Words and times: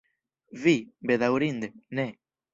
Vi, 0.63 0.73
bedaŭrinde, 1.11 1.71
ne. 2.01 2.09